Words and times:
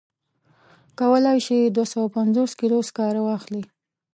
کولای 0.99 1.39
شي 1.45 1.57
دوه 1.75 1.85
سوه 1.93 2.05
پنځوس 2.15 2.51
کیلو 2.59 2.79
سکاره 2.89 3.21
واخلي. 3.23 3.63